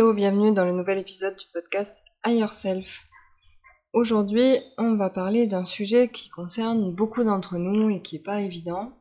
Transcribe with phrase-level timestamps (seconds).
[0.00, 3.06] Hello, bienvenue dans le nouvel épisode du podcast Higher Self.
[3.92, 8.40] Aujourd'hui, on va parler d'un sujet qui concerne beaucoup d'entre nous et qui n'est pas
[8.40, 8.98] évident.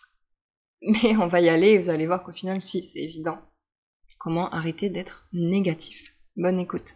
[0.80, 3.40] Mais on va y aller et vous allez voir qu'au final, si, c'est évident.
[4.20, 6.14] Comment arrêter d'être négatif?
[6.36, 6.94] Bonne écoute.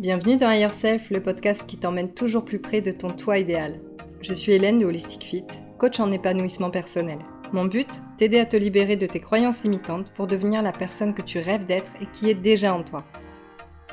[0.00, 3.82] Bienvenue dans Higher Self, le podcast qui t'emmène toujours plus près de ton toi idéal.
[4.22, 5.44] Je suis Hélène de Holistic Fit,
[5.76, 7.18] coach en épanouissement personnel.
[7.52, 11.20] Mon but, t'aider à te libérer de tes croyances limitantes pour devenir la personne que
[11.20, 13.04] tu rêves d'être et qui est déjà en toi.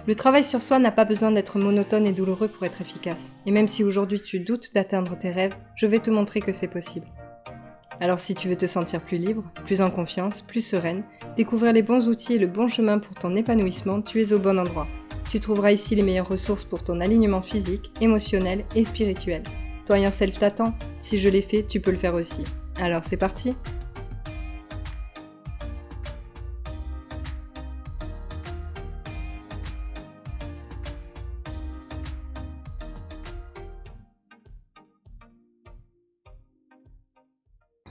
[0.05, 3.33] Le travail sur soi n'a pas besoin d'être monotone et douloureux pour être efficace.
[3.45, 6.71] Et même si aujourd'hui tu doutes d'atteindre tes rêves, je vais te montrer que c'est
[6.71, 7.07] possible.
[7.99, 11.03] Alors si tu veux te sentir plus libre, plus en confiance, plus sereine,
[11.35, 14.57] découvrir les bons outils et le bon chemin pour ton épanouissement, tu es au bon
[14.57, 14.87] endroit.
[15.29, 19.43] Tu trouveras ici les meilleures ressources pour ton alignement physique, émotionnel et spirituel.
[19.85, 20.73] Toi et self t'attend.
[20.99, 22.43] Si je l'ai fait, tu peux le faire aussi.
[22.77, 23.53] Alors c'est parti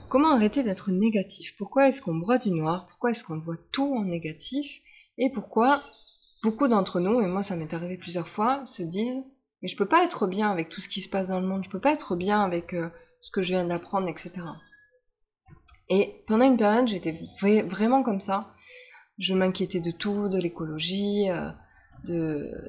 [0.09, 1.55] Comment arrêter d'être négatif?
[1.59, 2.87] Pourquoi est-ce qu'on broie du noir?
[2.87, 4.81] Pourquoi est-ce qu'on voit tout en négatif?
[5.19, 5.83] Et pourquoi
[6.47, 9.21] beaucoup d'entre nous, et moi ça m'est arrivé plusieurs fois, se disent
[9.63, 11.65] mais je peux pas être bien avec tout ce qui se passe dans le monde,
[11.65, 12.89] je peux pas être bien avec euh,
[13.21, 14.31] ce que je viens d'apprendre, etc.
[15.89, 17.17] Et pendant une période, j'étais
[17.63, 18.53] vraiment comme ça.
[19.19, 21.51] Je m'inquiétais de tout, de l'écologie, euh,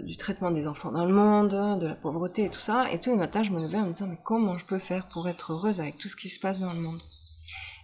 [0.01, 2.91] du traitement des enfants dans le monde, de la pauvreté et tout ça.
[2.91, 5.07] Et tous les matins, je me levais en me disant mais comment je peux faire
[5.13, 7.01] pour être heureuse avec tout ce qui se passe dans le monde?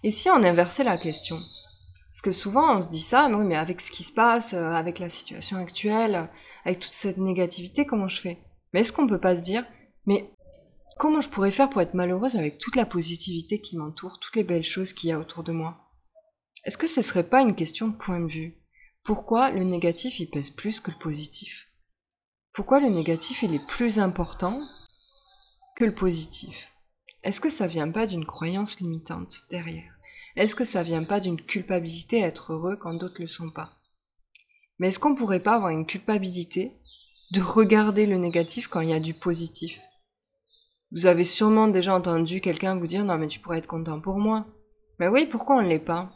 [0.01, 1.37] Et si on inversait la question?
[2.13, 4.53] Parce que souvent on se dit ça, mais oui, mais avec ce qui se passe,
[4.53, 6.29] euh, avec la situation actuelle,
[6.63, 8.37] avec toute cette négativité, comment je fais?
[8.71, 9.65] Mais est-ce qu'on peut pas se dire,
[10.05, 10.29] mais
[10.99, 14.43] comment je pourrais faire pour être malheureuse avec toute la positivité qui m'entoure, toutes les
[14.43, 15.89] belles choses qu'il y a autour de moi?
[16.65, 18.61] Est-ce que ce serait pas une question de point de vue?
[19.03, 21.67] Pourquoi le négatif il pèse plus que le positif?
[22.53, 24.61] Pourquoi le négatif il est plus important
[25.75, 26.71] que le positif?
[27.23, 29.92] Est-ce que ça vient pas d'une croyance limitante derrière?
[30.35, 33.71] Est-ce que ça vient pas d'une culpabilité à être heureux quand d'autres le sont pas?
[34.79, 36.71] Mais est-ce qu'on pourrait pas avoir une culpabilité
[37.31, 39.79] de regarder le négatif quand il y a du positif?
[40.91, 44.17] Vous avez sûrement déjà entendu quelqu'un vous dire non mais tu pourrais être content pour
[44.17, 44.45] moi.
[44.99, 46.11] Mais oui, pourquoi on ne l'est pas?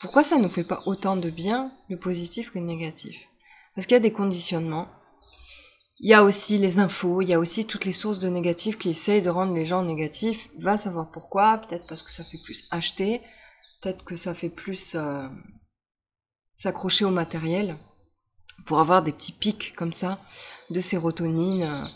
[0.00, 3.28] Pourquoi ça nous fait pas autant de bien le positif que le négatif?
[3.74, 4.88] Parce qu'il y a des conditionnements
[6.02, 8.76] il y a aussi les infos, il y a aussi toutes les sources de négatifs
[8.76, 10.48] qui essayent de rendre les gens négatifs.
[10.58, 13.20] Va savoir pourquoi, peut-être parce que ça fait plus acheter,
[13.80, 15.28] peut-être que ça fait plus euh,
[16.54, 17.76] s'accrocher au matériel
[18.66, 20.18] pour avoir des petits pics comme ça
[20.70, 21.86] de sérotonine, euh,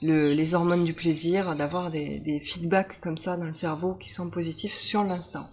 [0.00, 4.10] le, les hormones du plaisir, d'avoir des, des feedbacks comme ça dans le cerveau qui
[4.10, 5.50] sont positifs sur l'instant.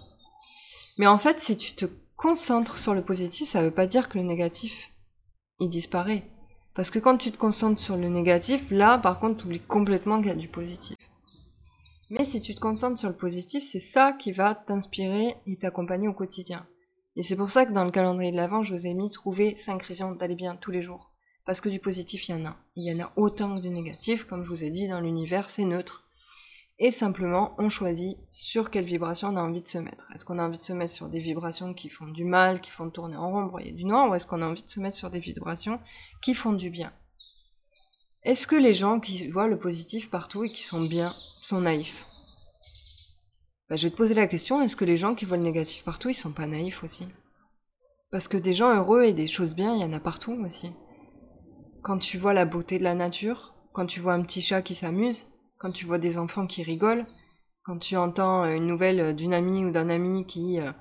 [0.99, 1.85] Mais en fait, si tu te
[2.15, 4.91] concentres sur le positif, ça veut pas dire que le négatif,
[5.59, 6.29] il disparaît.
[6.75, 10.17] Parce que quand tu te concentres sur le négatif, là, par contre, tu oublies complètement
[10.19, 10.97] qu'il y a du positif.
[12.09, 16.07] Mais si tu te concentres sur le positif, c'est ça qui va t'inspirer et t'accompagner
[16.07, 16.67] au quotidien.
[17.15, 19.55] Et c'est pour ça que dans le calendrier de l'Avent, je vous ai mis trouver
[19.55, 21.11] 5 raisons d'aller bien tous les jours.
[21.45, 22.55] Parce que du positif, il y en a.
[22.75, 25.49] Il y en a autant que du négatif, comme je vous ai dit, dans l'univers,
[25.49, 26.05] c'est neutre
[26.79, 30.11] et simplement on choisit sur quelle vibration on a envie de se mettre.
[30.13, 32.71] Est-ce qu'on a envie de se mettre sur des vibrations qui font du mal, qui
[32.71, 34.97] font tourner en rond, broyer du noir, ou est-ce qu'on a envie de se mettre
[34.97, 35.79] sur des vibrations
[36.21, 36.91] qui font du bien?
[38.23, 42.05] Est-ce que les gens qui voient le positif partout et qui sont bien sont naïfs?
[43.69, 45.83] Bah, Je vais te poser la question, est-ce que les gens qui voient le négatif
[45.83, 47.07] partout, ils sont pas naïfs aussi?
[48.11, 50.71] Parce que des gens heureux et des choses bien, il y en a partout aussi.
[51.81, 54.75] Quand tu vois la beauté de la nature, quand tu vois un petit chat qui
[54.75, 55.25] s'amuse,
[55.63, 57.05] quand tu vois des enfants qui rigolent,
[57.63, 60.73] quand tu entends euh, une nouvelle d'une amie ou d'un ami qui, euh,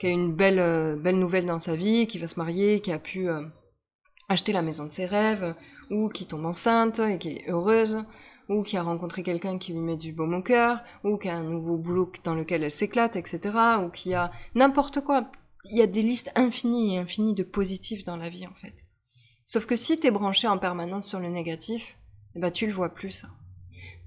[0.00, 3.00] a une belle, euh, belle nouvelle dans sa vie, qui va se marier, qui a
[3.00, 3.26] pu
[4.28, 5.56] acheter la maison de ses rêves,
[5.90, 8.04] ou qui tombe enceinte et qui est heureuse,
[8.48, 11.36] ou qui a rencontré quelqu'un qui lui met du baume au cœur, ou qui a
[11.36, 13.40] un nouveau boulot dans lequel elle s'éclate, etc.,
[13.84, 15.32] ou qui a n'importe quoi.
[15.64, 18.84] Il y a des listes infinies et infinies de positifs dans la vie, en fait.
[19.44, 21.96] Sauf que si t'es branché en permanence sur le négatif,
[22.36, 23.28] ben tu le vois plus, ça.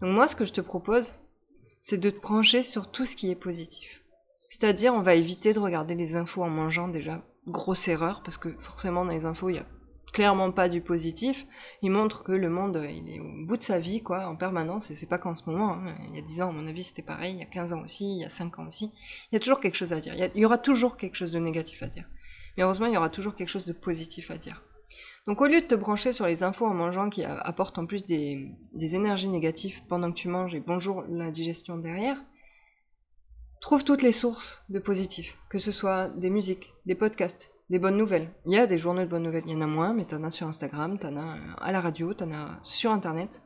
[0.02, 1.16] Donc moi, ce que je te propose,
[1.80, 4.02] c'est de te brancher sur tout ce qui est positif.
[4.50, 7.24] C'est-à-dire, on va éviter de regarder les infos en mangeant déjà.
[7.48, 9.66] Grosse erreur, parce que forcément, dans les infos, il y a
[10.12, 11.48] clairement pas du positif.
[11.82, 14.92] Il montre que le monde, il est au bout de sa vie, quoi, en permanence,
[14.92, 15.74] et c'est pas qu'en ce moment.
[15.74, 15.96] Hein.
[16.10, 17.34] Il y a 10 ans, à mon avis, c'était pareil.
[17.34, 18.92] Il y a 15 ans aussi, il y a 5 ans aussi.
[19.32, 20.14] Il y a toujours quelque chose à dire.
[20.36, 22.06] Il y aura toujours quelque chose de négatif à dire.
[22.58, 24.64] Mais heureusement, il y aura toujours quelque chose de positif à dire.
[25.28, 28.06] Donc au lieu de te brancher sur les infos en mangeant qui apportent en plus
[28.06, 32.18] des, énergies négatives pendant que tu manges et bonjour la digestion derrière,
[33.60, 37.98] trouve toutes les sources de positifs, que ce soit des musiques, des podcasts, des bonnes
[37.98, 38.34] nouvelles.
[38.48, 40.24] Il y a des journaux de bonnes nouvelles, il y en a moins, mais t'en
[40.24, 43.44] as sur Instagram, t'en as à la radio, t'en as sur Internet.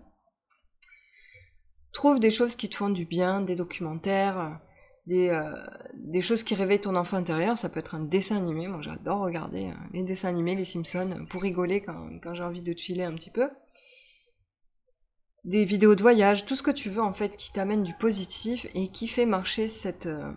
[1.92, 4.60] Trouve des choses qui te font du bien, des documentaires,
[5.08, 5.54] des, euh,
[5.94, 7.58] des choses qui réveillent ton enfant intérieur.
[7.58, 11.26] Ça peut être un dessin animé, moi j'adore regarder euh, les dessins animés, les Simpsons,
[11.30, 13.50] pour rigoler quand, j'ai envie de chiller un petit peu.
[15.44, 18.66] Des vidéos de voyage, tout ce que tu veux en fait qui t'amène du positif
[18.74, 19.68] et qui fait marcher
[20.08, 20.32] euh,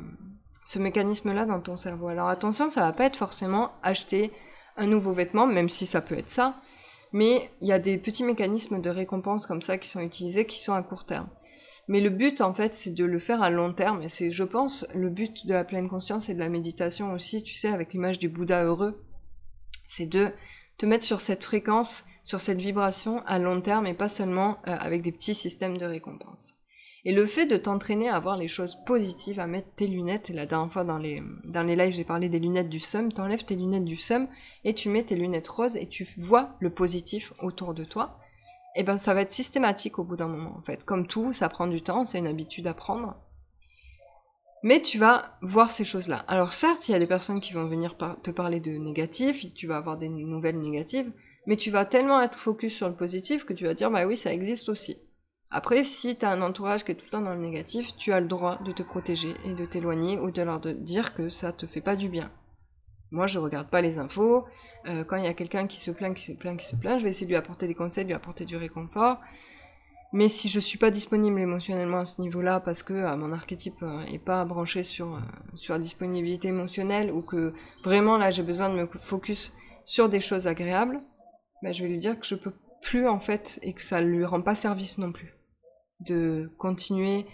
[0.65, 2.09] ce mécanisme-là dans ton cerveau.
[2.09, 4.33] Alors attention, ça va pas être forcément acheter
[4.77, 6.61] un nouveau vêtement, même si ça peut être ça,
[7.13, 10.61] mais il y a des petits mécanismes de récompense comme ça qui sont utilisés qui
[10.61, 11.29] sont à court terme.
[11.89, 14.03] Mais le but, en fait, c'est de le faire à long terme.
[14.03, 17.43] Et c'est, je pense, le but de la pleine conscience et de la méditation aussi,
[17.43, 19.05] tu sais, avec l'image du Bouddha heureux.
[19.85, 20.29] C'est de
[20.77, 24.77] te mettre sur cette fréquence, sur cette vibration à long terme et pas seulement euh,
[24.79, 26.55] avec des petits systèmes de récompense.
[27.05, 30.35] Et le fait de t'entraîner à voir les choses positives, à mettre tes lunettes, et
[30.35, 33.45] la dernière fois dans les, dans les lives j'ai parlé des lunettes du SUM, t'enlèves
[33.45, 34.29] tes lunettes du SUM
[34.65, 38.19] et tu mets tes lunettes roses et tu vois le positif autour de toi,
[38.79, 40.85] et eh ben ça va être systématique au bout d'un moment en fait.
[40.85, 43.17] Comme tout, ça prend du temps, c'est une habitude à prendre.
[44.63, 46.25] Mais tu vas voir ces choses-là.
[46.29, 49.67] Alors certes, il y a des personnes qui vont venir te parler de négatif, tu
[49.67, 51.11] vas avoir des nouvelles négatives,
[51.47, 54.17] mais tu vas tellement être focus sur le positif que tu vas dire bah oui,
[54.17, 54.97] ça existe aussi.
[55.51, 58.13] Après, si tu as un entourage qui est tout le temps dans le négatif, tu
[58.13, 61.51] as le droit de te protéger et de t'éloigner ou de leur dire que ça
[61.51, 62.31] te fait pas du bien.
[63.11, 64.45] Moi, je regarde pas les infos.
[64.87, 66.99] Euh, quand il y a quelqu'un qui se plaint, qui se plaint, qui se plaint,
[66.99, 69.19] je vais essayer de lui apporter des conseils, de lui apporter du réconfort.
[70.13, 73.83] Mais si je suis pas disponible émotionnellement à ce niveau-là parce que euh, mon archétype
[73.83, 75.19] euh, est pas branché sur,
[75.69, 77.53] la disponibilité émotionnelle ou que
[77.85, 79.53] vraiment là j'ai besoin de me focus
[79.85, 81.03] sur des choses agréables,
[81.63, 84.25] ben, je vais lui dire que je peux plus en fait et que ça lui
[84.25, 85.35] rend pas service non plus.
[86.01, 87.27] De continuer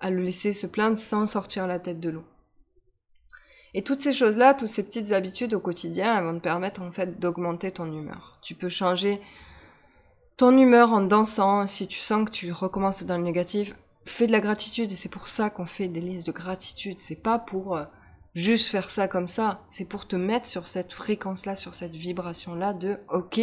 [0.00, 2.24] à le laisser se plaindre sans sortir la tête de l'eau.
[3.74, 6.90] Et toutes ces choses-là, toutes ces petites habitudes au quotidien, elles vont te permettre en
[6.90, 8.38] fait d'augmenter ton humeur.
[8.42, 9.20] Tu peux changer
[10.36, 11.66] ton humeur en dansant.
[11.66, 13.74] Si tu sens que tu recommences dans le négatif,
[14.04, 14.90] fais de la gratitude.
[14.90, 17.00] Et c'est pour ça qu'on fait des listes de gratitude.
[17.00, 17.84] C'est pas pour euh,
[18.34, 19.62] juste faire ça comme ça.
[19.66, 23.40] C'est pour te mettre sur cette fréquence-là, sur cette vibration-là de OK,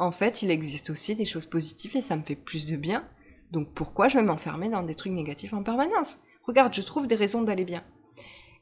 [0.00, 3.04] en fait, il existe aussi des choses positives et ça me fait plus de bien.
[3.52, 6.16] Donc pourquoi je vais m'enfermer dans des trucs négatifs en permanence?
[6.44, 7.84] Regarde, je trouve des raisons d'aller bien.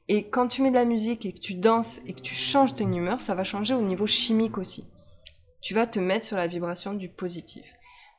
[0.09, 2.75] Et quand tu mets de la musique et que tu danses et que tu changes
[2.75, 4.87] ton humeur, ça va changer au niveau chimique aussi.
[5.61, 7.65] Tu vas te mettre sur la vibration du positif.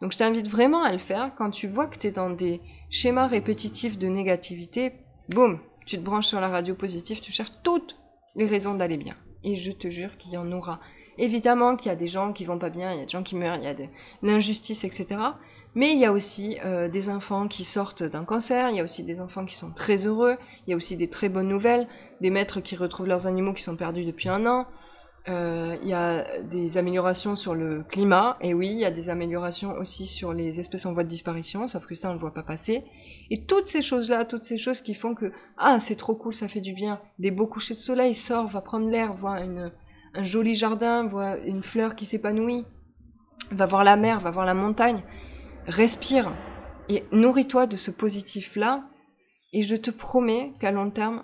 [0.01, 2.61] Donc je t'invite vraiment à le faire quand tu vois que tu es dans des
[2.89, 4.93] schémas répétitifs de négativité,
[5.29, 7.97] boum, tu te branches sur la radio positive, tu cherches toutes
[8.35, 9.15] les raisons d'aller bien.
[9.43, 10.79] Et je te jure qu'il y en aura.
[11.17, 13.23] Évidemment qu'il y a des gens qui vont pas bien, il y a des gens
[13.23, 13.85] qui meurent, il y a de
[14.21, 15.19] l'injustice, etc.
[15.75, 18.83] Mais il y a aussi euh, des enfants qui sortent d'un cancer, il y a
[18.83, 20.35] aussi des enfants qui sont très heureux,
[20.65, 21.87] il y a aussi des très bonnes nouvelles,
[22.21, 24.65] des maîtres qui retrouvent leurs animaux qui sont perdus depuis un an,
[25.27, 29.09] euh, il y a des améliorations sur le climat, et oui, il y a des
[29.09, 32.21] améliorations aussi sur les espèces en voie de disparition, sauf que ça on ne le
[32.21, 32.83] voit pas passer.
[33.29, 36.47] Et toutes ces choses-là, toutes ces choses qui font que, ah c'est trop cool, ça
[36.47, 39.37] fait du bien, des beaux couchers de soleil, sort, va prendre l'air, voit
[40.15, 42.65] un joli jardin, voit une fleur qui s'épanouit,
[43.51, 45.03] va voir la mer, va voir la montagne,
[45.69, 46.35] respire
[46.89, 48.83] et nourris-toi de ce positif-là.
[49.53, 51.23] Et je te promets qu'à long terme,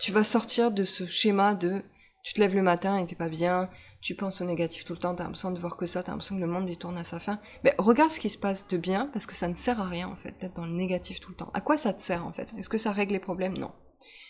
[0.00, 1.82] tu vas sortir de ce schéma de
[2.22, 3.70] tu te lèves le matin et t'es pas bien,
[4.00, 6.36] tu penses au négatif tout le temps, t'as l'impression de voir que ça, t'as l'impression
[6.36, 7.40] que le monde tourne à sa fin.
[7.64, 10.08] Mais regarde ce qui se passe de bien, parce que ça ne sert à rien
[10.08, 11.50] en fait d'être dans le négatif tout le temps.
[11.52, 12.48] À quoi ça te sert en fait?
[12.56, 13.58] Est-ce que ça règle les problèmes?
[13.58, 13.72] Non.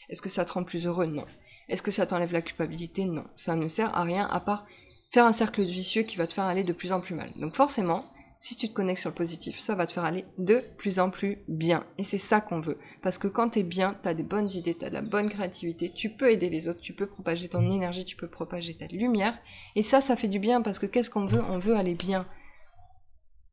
[0.09, 1.07] Est-ce que ça te rend plus heureux?
[1.07, 1.27] Non.
[1.69, 3.05] Est-ce que ça t'enlève la culpabilité?
[3.05, 3.25] Non.
[3.37, 4.67] Ça ne sert à rien à part
[5.13, 7.31] faire un cercle vicieux qui va te faire aller de plus en plus mal.
[7.37, 8.05] Donc forcément,
[8.43, 11.11] si tu te connectes sur le positif, ça va te faire aller de plus en
[11.11, 11.85] plus bien.
[11.99, 12.79] Et c'est ça qu'on veut.
[13.03, 16.09] Parce que quand t'es bien, t'as des bonnes idées, t'as de la bonne créativité, tu
[16.09, 19.39] peux aider les autres, tu peux propager ton énergie, tu peux propager ta lumière.
[19.77, 21.43] Et ça, ça fait du bien parce que qu'est-ce qu'on veut?
[21.51, 22.27] On veut aller bien.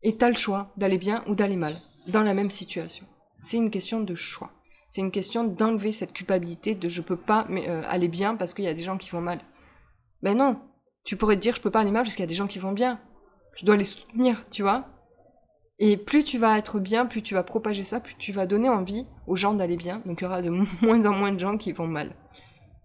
[0.04, 3.06] Et t'as le choix d'aller bien ou d'aller mal, dans la même situation.
[3.42, 4.54] C'est une question de choix.
[4.88, 8.64] C'est une question d'enlever cette culpabilité de je peux pas euh, aller bien parce qu'il
[8.64, 9.42] y a des gens qui vont mal.
[10.22, 10.62] Ben non,
[11.04, 12.48] tu pourrais te dire je peux pas aller mal parce qu'il y a des gens
[12.48, 13.02] qui vont bien
[13.58, 14.86] je dois les soutenir, tu vois.
[15.80, 18.70] Et plus tu vas être bien, plus tu vas propager ça, plus tu vas donner
[18.70, 20.02] envie aux gens d'aller bien.
[20.06, 20.50] Donc il y aura de
[20.82, 22.16] moins en moins de gens qui vont mal.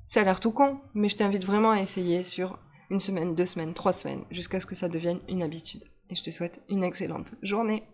[0.07, 2.59] Ça a l'air tout con, mais je t'invite vraiment à essayer sur
[2.91, 5.83] une semaine, deux semaines, trois semaines, jusqu'à ce que ça devienne une habitude.
[6.11, 7.85] Et je te souhaite une excellente journée.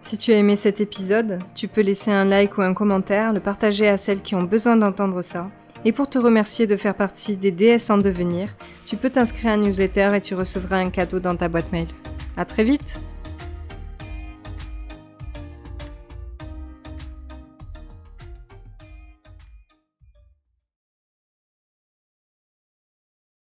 [0.00, 3.40] Si tu as aimé cet épisode, tu peux laisser un like ou un commentaire, le
[3.40, 5.50] partager à celles qui ont besoin d'entendre ça
[5.84, 8.48] Et pour te remercier de faire partie des DS en devenir,
[8.84, 11.88] tu peux t'inscrire à un newsletter et tu recevras un cadeau dans ta boîte mail.
[12.36, 13.00] À très vite